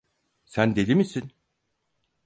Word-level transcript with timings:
Sen 0.45 0.75
deli 0.75 0.95
misin? 0.95 1.31